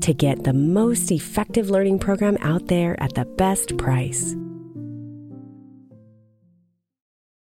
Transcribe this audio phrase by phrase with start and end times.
[0.00, 4.34] to get the most effective learning program out there at the best price.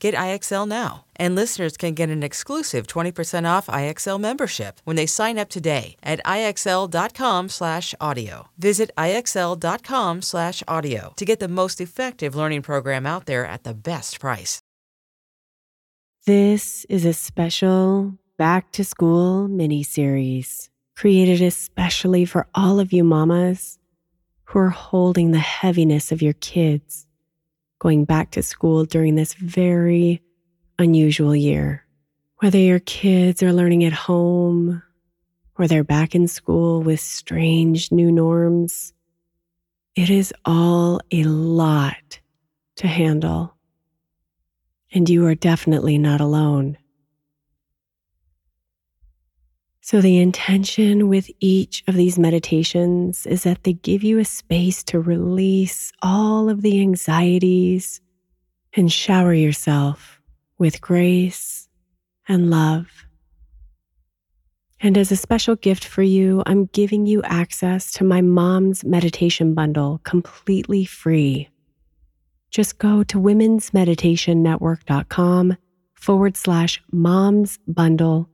[0.00, 1.04] Get IXL now.
[1.14, 5.94] And listeners can get an exclusive 20% off IXL membership when they sign up today
[6.02, 8.48] at IXL.com/audio.
[8.58, 14.60] Visit IXL.com/audio to get the most effective learning program out there at the best price.
[16.26, 23.04] This is a special back to school mini series created especially for all of you
[23.04, 23.78] mamas
[24.44, 27.06] who are holding the heaviness of your kids
[27.80, 30.22] going back to school during this very
[30.78, 31.84] unusual year.
[32.36, 34.82] Whether your kids are learning at home
[35.58, 38.92] or they're back in school with strange new norms,
[39.96, 42.20] it is all a lot
[42.76, 43.56] to handle.
[44.92, 46.78] And you are definitely not alone.
[49.90, 54.84] So, the intention with each of these meditations is that they give you a space
[54.84, 58.00] to release all of the anxieties
[58.72, 60.20] and shower yourself
[60.58, 61.68] with grace
[62.28, 63.04] and love.
[64.78, 69.54] And as a special gift for you, I'm giving you access to my mom's meditation
[69.54, 71.48] bundle completely free.
[72.52, 75.56] Just go to womensmeditationnetwork.com
[75.94, 78.29] forward slash moms bundle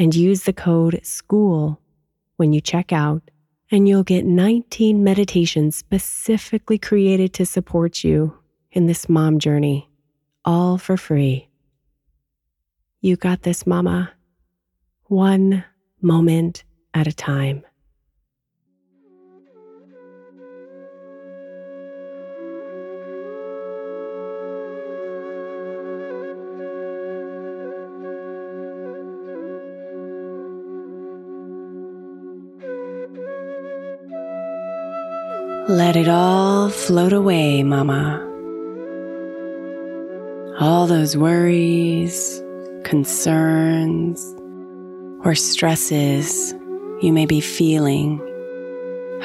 [0.00, 1.78] and use the code SCHOOL
[2.36, 3.22] when you check out,
[3.70, 8.34] and you'll get 19 meditations specifically created to support you
[8.72, 9.90] in this mom journey,
[10.42, 11.50] all for free.
[13.02, 14.10] You got this, Mama.
[15.04, 15.64] One
[16.00, 16.64] moment
[16.94, 17.62] at a time.
[35.90, 38.24] Let it all float away, Mama.
[40.60, 42.40] All those worries,
[42.84, 44.24] concerns,
[45.24, 46.54] or stresses
[47.02, 48.20] you may be feeling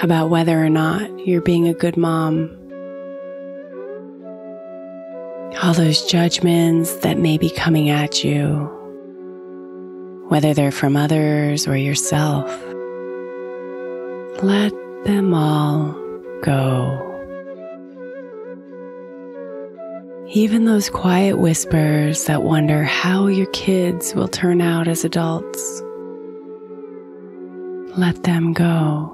[0.01, 2.49] about whether or not you're being a good mom.
[5.61, 8.71] All those judgments that may be coming at you,
[10.29, 12.49] whether they're from others or yourself.
[14.41, 14.73] Let
[15.05, 16.04] them all
[16.41, 17.01] go.
[20.29, 25.81] Even those quiet whispers that wonder how your kids will turn out as adults.
[27.97, 29.11] Let them go.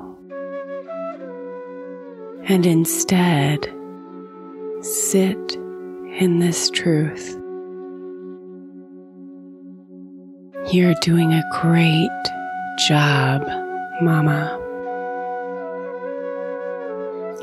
[2.46, 3.66] And instead,
[4.82, 5.38] sit
[6.18, 7.38] in this truth.
[10.72, 12.10] You're doing a great
[12.88, 13.44] job,
[14.02, 14.61] Mama.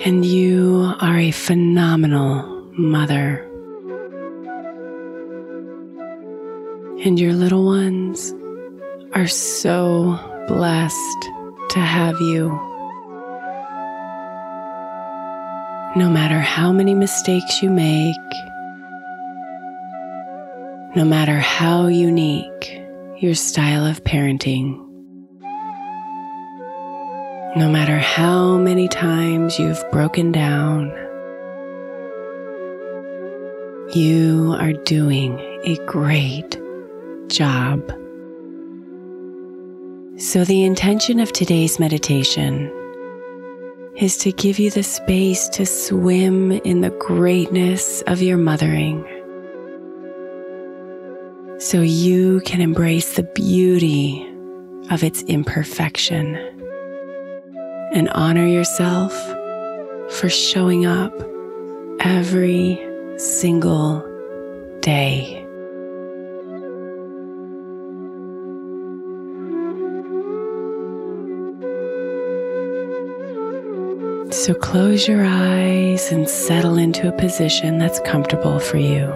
[0.05, 2.45] And you are a phenomenal
[2.79, 3.45] mother.
[7.05, 8.33] And your little ones
[9.13, 10.17] are so
[10.47, 11.29] blessed
[11.71, 12.49] to have you.
[15.97, 18.15] No matter how many mistakes you make,
[20.95, 22.81] no matter how unique
[23.19, 24.88] your style of parenting,
[27.57, 30.91] no matter how many times you've broken down,
[33.95, 36.61] you are doing a great
[37.29, 37.81] job.
[40.19, 42.71] So, the intention of today's meditation
[43.97, 49.07] is to give you the space to swim in the greatness of your mothering
[51.59, 54.25] so you can embrace the beauty
[54.91, 56.58] of its imperfection
[57.93, 59.13] and honor yourself
[60.11, 61.13] for showing up
[62.01, 62.79] every
[63.19, 64.01] single
[64.81, 65.45] day.
[74.31, 79.07] So close your eyes and settle into a position that's comfortable for you.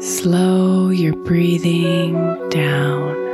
[0.00, 2.14] Slow your breathing
[2.50, 3.27] down.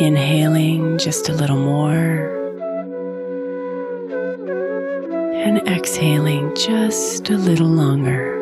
[0.00, 2.40] Inhaling just a little more.
[5.44, 8.32] And exhaling just a little longer.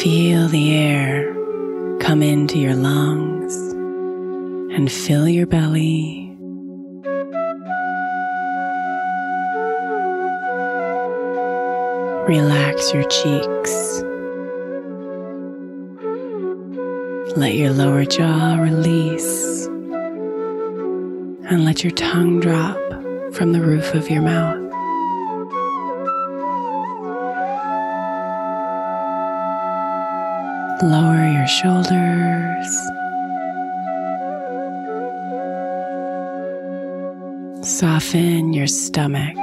[0.00, 1.34] Feel the air
[1.98, 3.54] come into your lungs
[4.76, 6.22] and fill your belly.
[12.28, 14.05] Relax your cheeks.
[17.36, 19.66] Let your lower jaw release
[21.50, 22.78] and let your tongue drop
[23.34, 24.56] from the roof of your mouth.
[30.82, 32.70] Lower your shoulders.
[37.62, 39.36] Soften your stomach.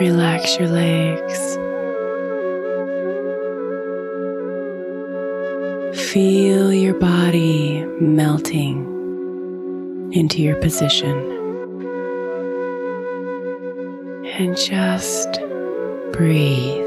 [0.00, 1.65] Relax your legs.
[6.16, 8.78] Feel your body melting
[10.14, 11.14] into your position.
[14.24, 15.38] And just
[16.14, 16.85] breathe.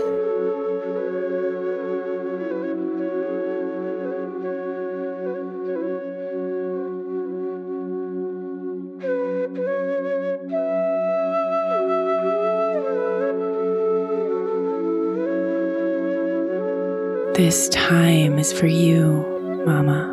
[17.39, 20.11] This time is for you, Mama.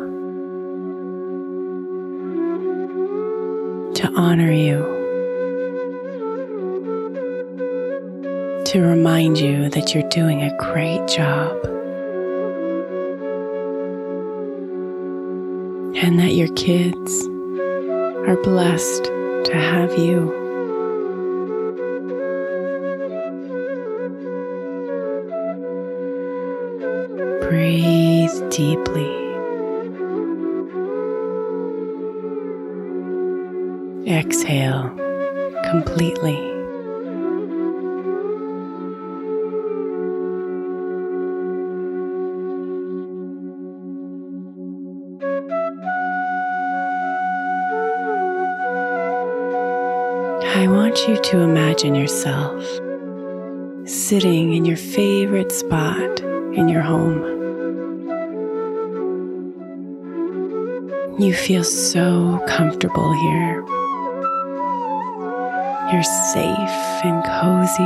[3.95, 4.95] To honor you.
[8.67, 11.57] to remind you that you're doing a great job
[16.01, 17.27] and that your kids
[18.29, 20.36] are blessed to have you.
[27.49, 29.13] Breathe deeply.
[34.05, 34.89] Exhale
[35.69, 36.35] completely.
[50.43, 52.61] I want you to imagine yourself
[53.87, 57.36] sitting in your favorite spot in your home.
[61.19, 63.65] You feel so comfortable here.
[65.91, 67.83] You're safe and cozy.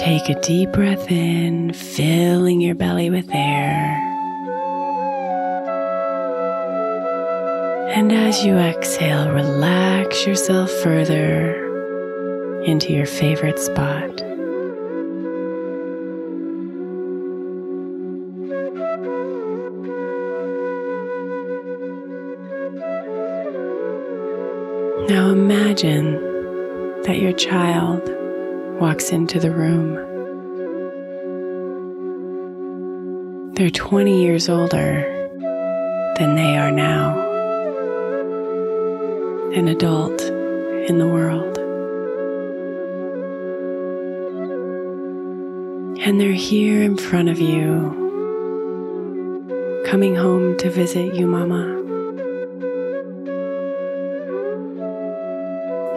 [0.00, 3.96] Take a deep breath in, filling your belly with air.
[7.90, 11.56] And as you exhale, relax yourself further
[12.62, 14.23] into your favorite spot.
[25.84, 28.00] Imagine that your child
[28.80, 29.94] walks into the room.
[33.54, 35.02] They're 20 years older
[36.18, 37.18] than they are now,
[39.52, 41.58] an adult in the world.
[46.06, 48.02] And they're here in front of you,
[49.86, 51.73] coming home to visit you, Mama.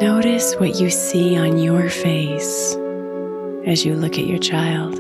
[0.02, 2.76] Notice what you see on your face
[3.66, 4.94] as you look at your child.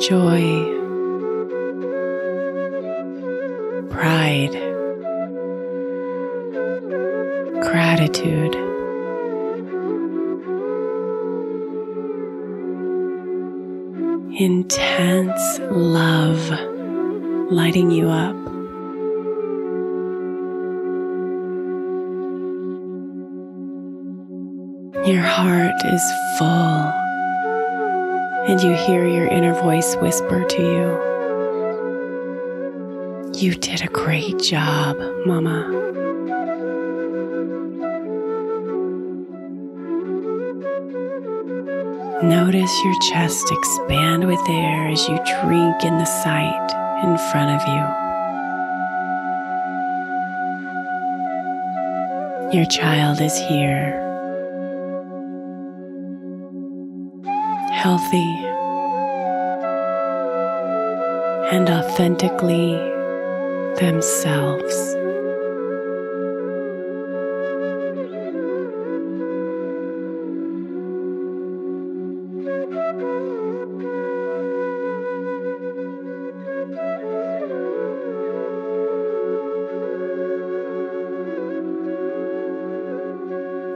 [0.00, 0.64] Joy,
[3.90, 4.52] pride,
[7.60, 8.54] gratitude,
[14.40, 16.50] intense love
[17.50, 18.53] lighting you up.
[25.06, 26.02] Your heart is
[26.38, 26.92] full,
[28.48, 30.98] and you hear your inner voice whisper to you,
[33.38, 34.96] You did a great job,
[35.26, 35.68] Mama.
[42.22, 46.72] Notice your chest expand with air as you drink in the sight
[47.04, 47.84] in front of you.
[52.58, 54.03] Your child is here.
[57.84, 58.32] Healthy
[61.52, 62.72] and authentically
[63.76, 64.94] themselves.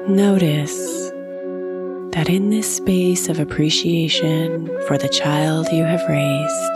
[0.09, 1.08] Notice
[2.19, 6.73] that in this space of appreciation for the child you have raised,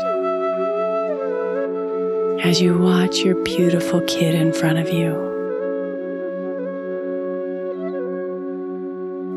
[2.47, 5.11] as you watch your beautiful kid in front of you,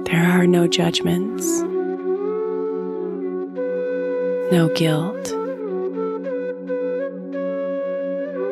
[0.05, 1.61] there are no judgments,
[4.51, 5.31] no guilt,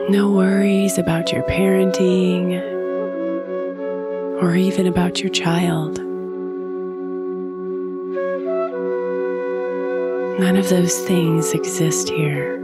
[0.10, 2.60] no worries about your parenting
[4.42, 6.00] or even about your child.
[10.40, 12.60] None of those things exist here.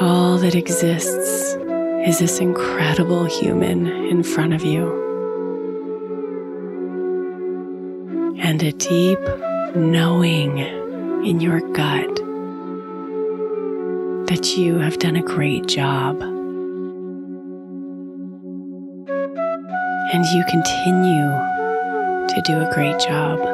[0.00, 1.54] All that exists
[2.04, 5.00] is this incredible human in front of you.
[8.40, 9.20] And a deep
[9.76, 10.58] knowing
[11.24, 12.16] in your gut
[14.26, 16.20] that you have done a great job.
[20.12, 21.30] And you continue
[22.28, 23.51] to do a great job.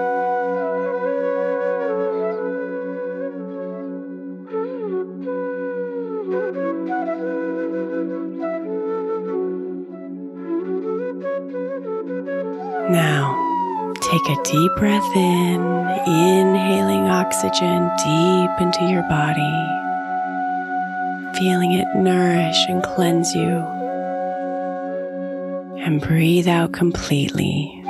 [14.19, 15.61] Take a deep breath in,
[16.05, 19.39] inhaling oxygen deep into your body,
[21.39, 23.59] feeling it nourish and cleanse you.
[25.85, 27.81] And breathe out completely,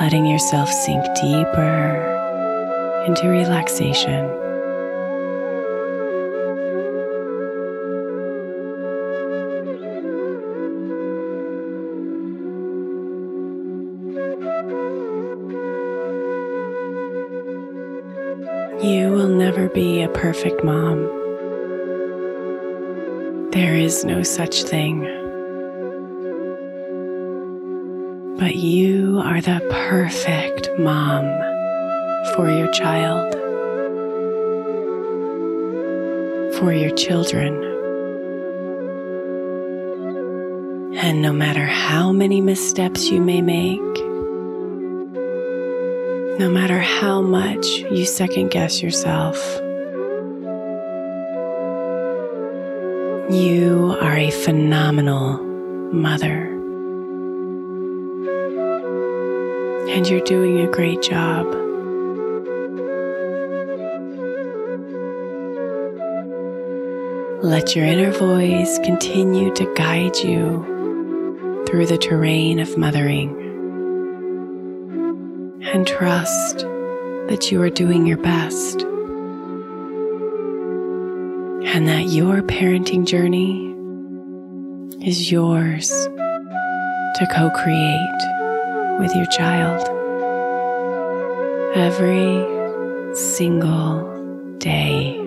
[0.00, 4.47] letting yourself sink deeper into relaxation.
[20.08, 20.98] A perfect mom.
[23.50, 25.00] There is no such thing.
[28.38, 31.24] But you are the perfect mom
[32.34, 33.32] for your child,
[36.56, 37.64] for your children.
[40.96, 43.80] And no matter how many missteps you may make,
[46.38, 49.60] no matter how much you second guess yourself.
[53.38, 55.38] You are a phenomenal
[55.92, 56.48] mother.
[59.94, 61.46] And you're doing a great job.
[67.44, 73.30] Let your inner voice continue to guide you through the terrain of mothering
[75.62, 76.66] and trust
[77.28, 78.84] that you are doing your best
[81.70, 83.74] and that your parenting journey
[85.06, 89.86] is yours to co create with your child
[91.76, 92.44] every
[93.14, 95.17] single day.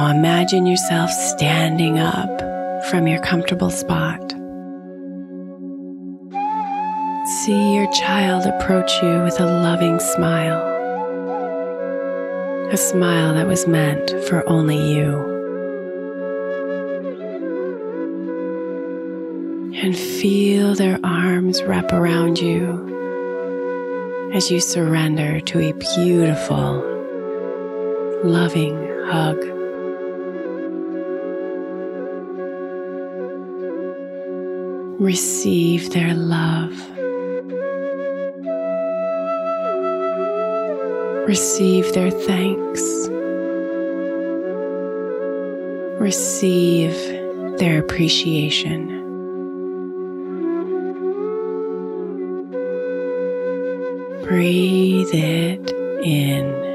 [0.00, 2.40] Now imagine yourself standing up
[2.88, 4.32] from your comfortable spot.
[7.42, 10.58] See your child approach you with a loving smile,
[12.72, 15.20] a smile that was meant for only you.
[19.82, 26.82] And feel their arms wrap around you as you surrender to a beautiful,
[28.24, 29.59] loving hug.
[35.00, 36.72] Receive their love.
[41.26, 43.08] Receive their thanks.
[45.98, 46.92] Receive
[47.58, 48.88] their appreciation.
[54.22, 55.70] Breathe it
[56.04, 56.69] in.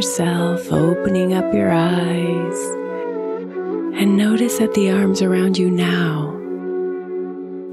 [0.00, 2.58] Yourself opening up your eyes
[4.00, 6.30] and notice that the arms around you now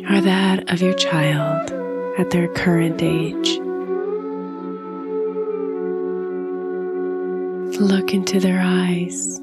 [0.10, 1.72] are that of your child
[2.20, 3.58] at their current age.
[7.80, 9.40] Look into their eyes.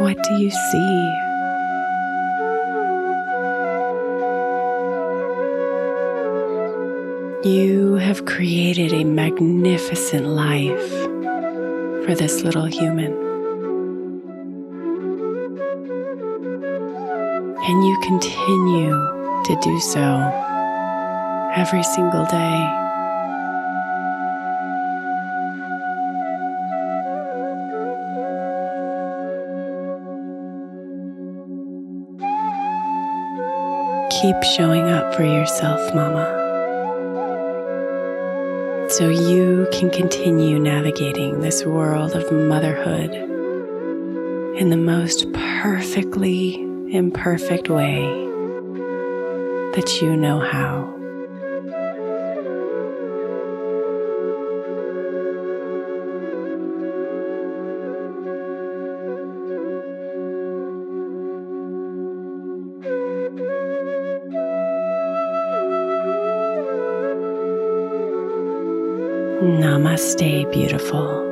[0.00, 1.31] What do you see?
[7.44, 10.90] You have created a magnificent life
[12.04, 13.12] for this little human.
[17.64, 18.92] And you continue
[19.44, 20.30] to do so
[21.56, 22.78] every single day.
[34.20, 36.41] Keep showing up for yourself, Mama
[38.92, 43.10] so you can continue navigating this world of motherhood
[44.54, 46.56] in the most perfectly
[46.90, 48.02] imperfect way
[49.74, 51.01] that you know how.
[69.82, 71.31] Namaste, beautiful.